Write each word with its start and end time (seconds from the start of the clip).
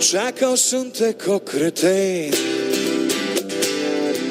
Čakal 0.00 0.56
sem 0.56 0.90
te 0.90 1.12
kot 1.16 1.48
kreten, 1.48 2.32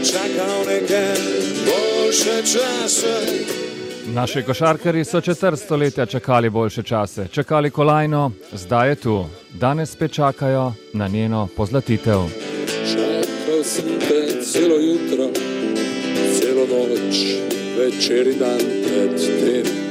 čakal 0.06 0.60
nekaj 0.68 1.18
boljše 1.66 2.36
čase. 2.42 3.16
Naši 4.14 4.44
košarkari 4.44 5.04
so 5.06 5.22
četrt 5.22 5.60
stoletja 5.60 6.06
čakali 6.06 6.50
boljše 6.50 6.84
čase, 6.84 7.28
čakali 7.32 7.72
kolajno, 7.72 8.32
zdaj 8.54 8.90
je 8.90 8.96
tu, 8.96 9.26
danes 9.54 9.92
spet 9.92 10.14
čakajo 10.14 10.74
na 10.94 11.08
njeno 11.08 11.48
pozlatitev. 11.58 12.20
Čakal 12.92 13.64
sem 13.64 14.00
te 14.00 14.42
celo 14.44 14.76
jutro, 14.76 15.30
celo 16.40 16.66
noč, 16.70 17.18
večer 17.78 18.28
in 18.28 18.40
dan 18.40 18.60
pred 18.60 19.18
tem. 19.18 19.85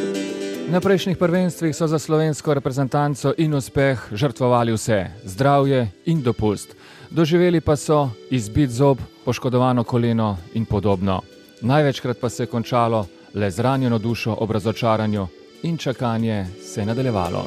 Na 0.69 0.81
prejšnjih 0.81 1.17
prvenstvih 1.17 1.77
so 1.77 1.87
za 1.87 1.99
slovensko 1.99 2.55
reprezentanco 2.55 3.35
in 3.39 3.55
uspeh 3.55 4.01
žrtvovali 4.13 4.73
vse: 4.73 5.07
zdravje 5.25 5.89
in 6.05 6.23
dopust. 6.23 6.75
Doživeli 7.11 7.61
pa 7.61 7.77
so 7.77 8.09
izbit 8.31 8.71
zob, 8.71 8.99
poškodovano 9.25 9.85
koleno 9.85 10.37
in 10.55 10.65
podobno. 10.65 11.21
Največkrat 11.61 12.19
pa 12.21 12.29
se 12.29 12.43
je 12.43 12.47
končalo 12.47 13.07
le 13.35 13.51
z 13.51 13.61
ranjeno 13.61 13.99
dušo 13.99 14.37
ob 14.41 14.51
razočaranju 14.51 15.27
in 15.63 15.77
čakanje 15.77 16.47
se 16.65 16.81
je 16.81 16.87
nadaljevalo. 16.87 17.47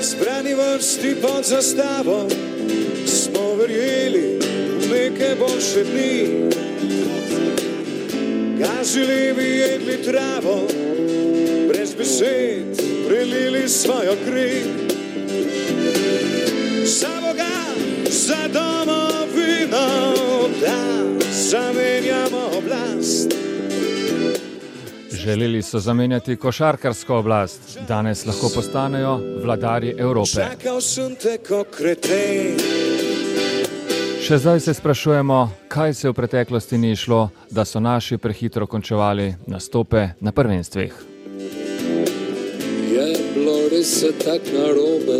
Zbrani 0.00 0.54
vrsti 0.54 1.16
pod 1.22 1.44
zastavo 1.44 2.28
smo 3.06 3.54
verjeli 3.58 4.38
v 4.80 4.90
neke 4.92 5.36
boljše 5.38 5.84
dni. 5.84 6.50
Gazili 8.58 9.34
bi 9.34 9.44
jedli 9.44 10.02
travo, 10.02 10.66
besed 12.00 12.80
prelili 13.08 13.68
svojo 13.68 14.12
kri. 14.24 14.62
Za 16.84 17.08
Boga, 17.20 17.56
za 18.10 18.48
domovino, 18.52 19.86
da 20.60 20.80
zamenjamo 21.32 22.58
oblast. 22.58 23.34
Želeli 25.12 25.62
so 25.62 25.78
zamenjati 25.78 26.36
košarkarsko 26.36 27.16
oblast, 27.16 27.78
danes 27.88 28.26
lahko 28.26 28.48
postanejo 28.54 29.20
vladarji 29.42 29.94
Evrope. 29.98 30.46
Še 34.22 34.38
zdaj 34.38 34.60
se 34.60 34.74
sprašujemo, 34.74 35.50
kaj 35.68 35.94
se 35.94 36.08
v 36.08 36.12
preteklosti 36.12 36.78
ni 36.78 36.96
šlo, 36.96 37.28
da 37.50 37.64
so 37.64 37.80
naši 37.80 38.18
prehitro 38.18 38.66
končevali 38.66 39.34
nastope 39.46 40.08
na 40.20 40.32
prvenstvih. 40.32 41.19
Bilo 43.34 43.68
res 43.70 44.00
tako 44.24 44.50
narobe, 44.54 45.18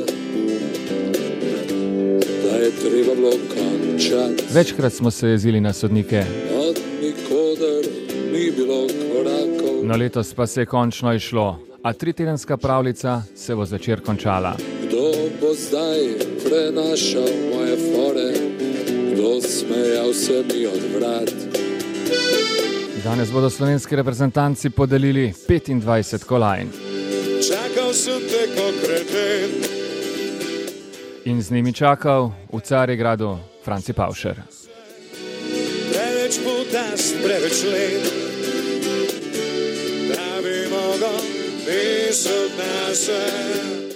da 2.42 2.56
je 2.56 2.70
treba 2.70 3.14
bilo 3.14 3.30
končati. 3.30 4.44
Večkrat 4.54 4.92
smo 4.92 5.10
se 5.10 5.28
jezili 5.28 5.60
na 5.60 5.72
sodnike, 5.72 6.24
Od 6.58 6.76
nikoder 7.02 7.84
ni 8.32 8.50
bilo 8.50 8.86
korakov. 9.12 9.86
no 9.86 9.96
letos 9.96 10.34
pa 10.34 10.46
se 10.46 10.60
je 10.60 10.66
končno 10.66 11.14
išlo, 11.14 11.58
a 11.82 11.92
tritedenska 11.92 12.56
pravljica 12.56 13.22
se 13.36 13.54
bo 13.54 13.64
zvečer 13.64 14.00
končala. 14.00 14.56
Kdo 14.82 15.12
bo 15.40 15.54
zdaj 15.54 16.00
prenašal 16.44 17.28
moje 17.54 17.76
fore, 17.76 18.32
kdo 19.12 19.40
smejal 19.40 20.12
se 20.12 20.44
mi 20.48 20.66
od 20.66 20.80
vrat. 20.96 21.32
Danes 23.04 23.32
bodo 23.32 23.50
slovenski 23.50 23.96
reprezentanci 23.96 24.70
podelili 24.70 25.32
25 25.48 26.24
kolajn 26.24 26.89
Čakal 27.40 27.94
sem 27.96 28.20
te 28.28 28.42
kot 28.52 28.74
kreten, 28.84 29.50
in 31.24 31.42
z 31.42 31.50
njimi 31.50 31.72
čakal 31.72 32.32
v 32.52 32.60
Carigradu 32.60 33.38
Franci 33.64 33.92
Pavšer. 33.92 34.36
preveč 35.88 36.36
putast, 36.44 37.16
preveč 37.24 37.64
let, 37.64 38.04
da 40.12 40.42
bi 40.44 40.68
mogel 40.68 41.18
misliti 41.64 42.56
na 42.60 42.94
sebe. 42.94 43.89